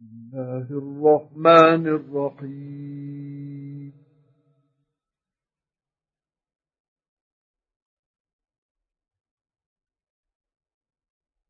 الله 0.00 0.66
الرحمن 0.70 1.86
الرحيم. 1.86 3.92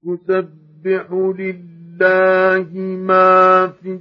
يسبح 0.05 1.13
لله 1.13 2.71
ما 2.97 3.67
في 3.67 4.01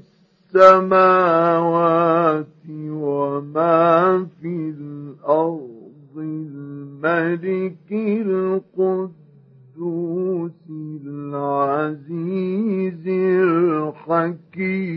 السماوات 0.54 2.46
وما 2.70 4.26
في 4.42 4.74
الأرض 4.78 6.18
الملك 6.18 7.92
القدس 7.92 9.25
القدوس 9.76 10.52
العزيز 11.06 12.28
الحكيم. 14.48 14.96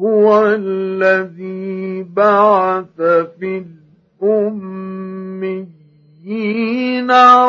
هو 0.00 0.46
الذي 0.46 2.02
بعث 2.02 3.00
في 3.38 3.64
الأميين 4.22 4.70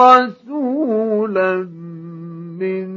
رسولا 0.02 1.54
منهم 2.60 2.91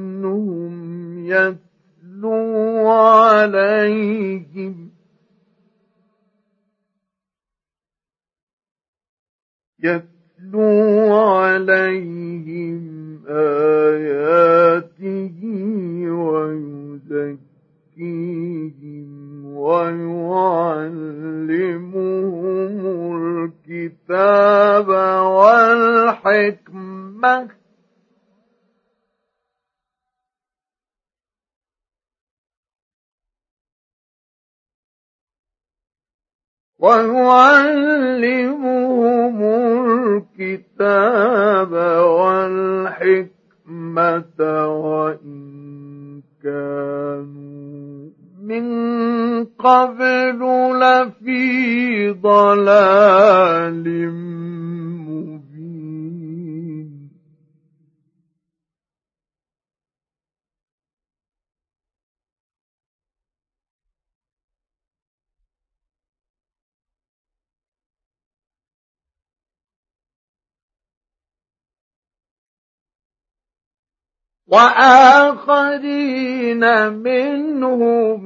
يتلو 1.34 2.88
عليهم 2.90 4.74
يتلو 9.84 11.14
عليهم 11.14 12.82
آياته 13.28 14.33
ويعلمهم 38.14 39.36
الكتاب 40.04 41.13
وآخرين 74.54 76.62
منهم 76.92 78.20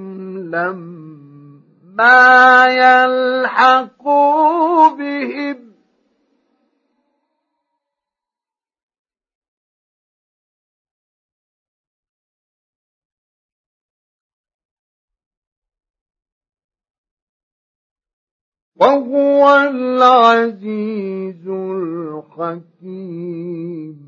لما 0.50 2.66
يلحقوا 2.66 4.88
بهم. 4.88 5.58
وهو 18.76 19.68
العزيز 19.70 21.48
الحكيم. 22.68 24.07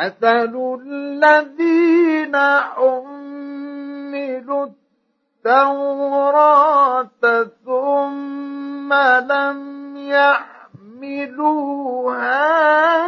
مثل 0.00 0.80
الذين 0.80 2.36
حملوا 2.76 4.66
التوراة 5.46 7.08
ثم 7.64 8.90
لم 9.32 9.60
يحملوها 10.96 11.48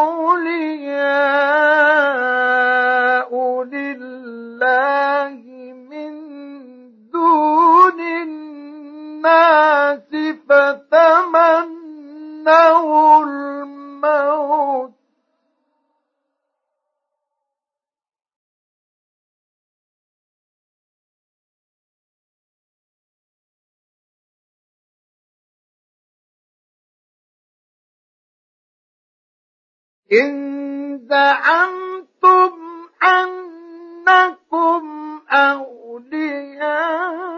أولياء 36.84 37.34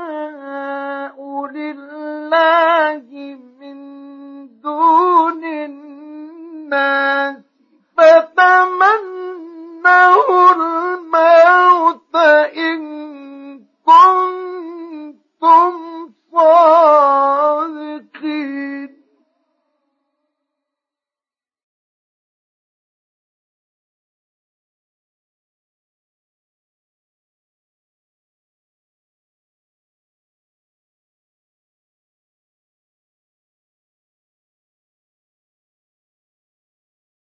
لله 1.52 3.08
من 3.60 3.78
دون 4.62 5.44
الناس 5.46 7.36
فتمنوا 7.98 9.46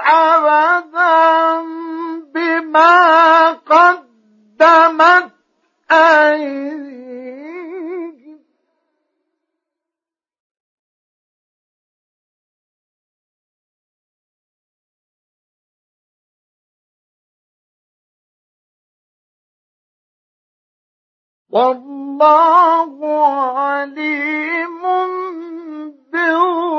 أبدا 0.00 1.62
بما 2.34 3.50
قدمت 3.52 5.30
أيديهم. 5.90 7.03
والله 21.54 22.98
عليم 23.22 24.82
بالظالمين. 26.12 26.74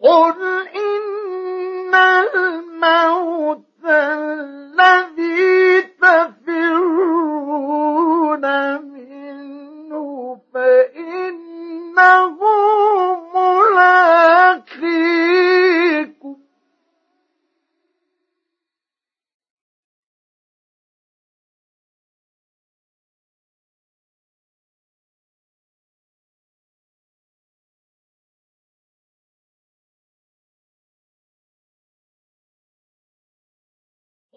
قل 0.00 0.68
إن 0.68 1.94
الموت 1.94 3.67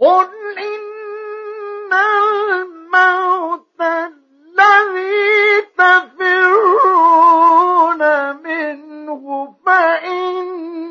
قل 0.01 0.29
إن 0.57 1.93
الموت 1.93 3.81
الذي 3.81 5.61
تفرون 5.77 7.21
منه 8.43 9.55
فإنه 9.65 10.81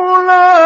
ملاقيكم 0.00 0.59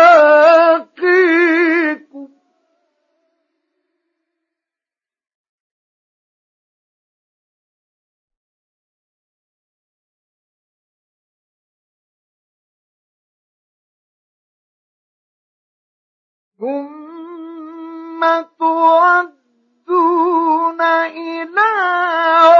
و 21.74 22.53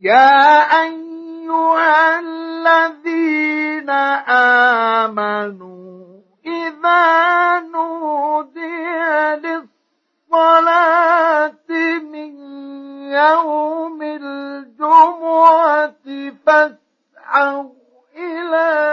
يا 0.00 0.60
أيها 0.82 2.20
الذين 2.20 3.90
آمنوا 5.10 6.06
إذا 6.46 7.60
نودي 7.60 8.86
للصلاة 10.32 11.68
من 12.12 12.36
يوم 13.12 14.02
الجمعة 14.02 15.92
فاسعوا 16.46 17.70
إلى 18.16 18.85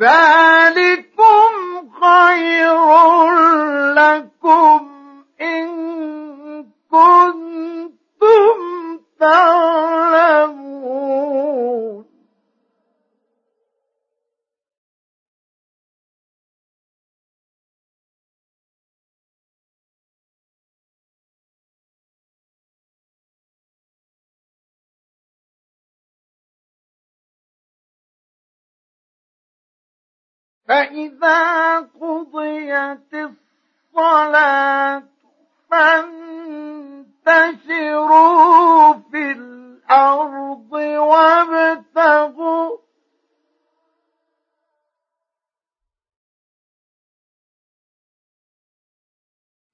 ذلكم 0.00 1.52
خير 2.00 3.15
فإذا 30.68 31.78
قضيت 31.80 33.14
الصلاة 33.14 35.02
فانتشروا 37.26 38.94
في 39.10 39.32
الأرض 39.32 40.72
وابتغوا 40.72 42.76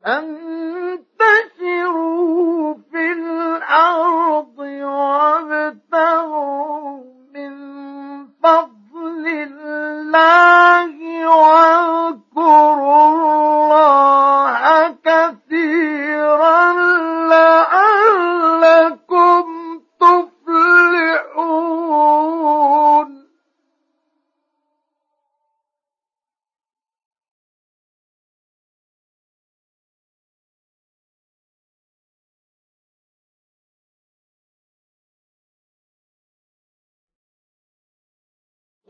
فانتشروا 0.01 1.12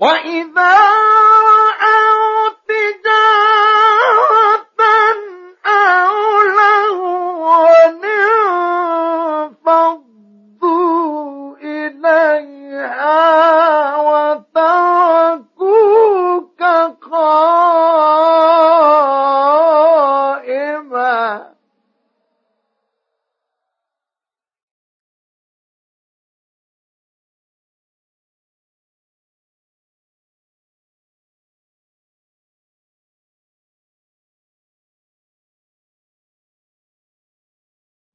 وإذا 0.03 0.75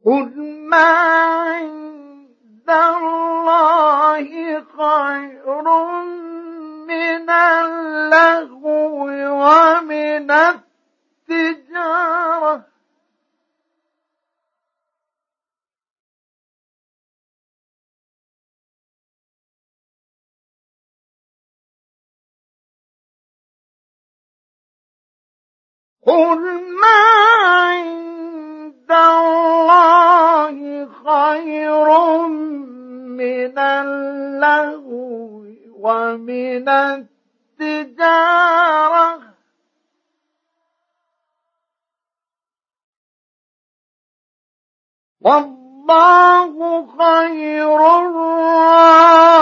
قل 0.08 0.32
ما 0.70 0.92
عند 1.52 2.70
الله 2.70 4.28
خير 4.78 5.56
من 6.88 7.30
اللهو 7.30 9.04
ومن 9.44 10.32
التجارة. 11.30 12.66
قل 26.08 26.42
ما 26.82 27.02
عند 27.46 28.92
من 33.18 33.58
اللهو 33.60 35.42
ومن 35.80 36.70
التجارة. 37.60 39.20
والله 45.22 46.56
خير 46.98 47.80
الرازقين. 48.00 49.37